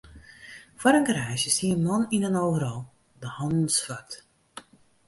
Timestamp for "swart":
3.77-4.11